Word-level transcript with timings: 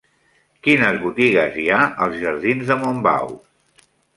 Quines 0.67 0.97
botigues 1.03 1.59
hi 1.63 1.67
ha 1.75 1.83
als 2.07 2.17
jardins 2.25 2.73
de 2.73 2.79
Montbau? 2.85 3.31